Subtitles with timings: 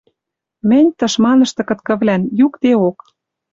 [0.69, 2.99] Мӹнь, тышманышты кыткывлӓн, юкдеок.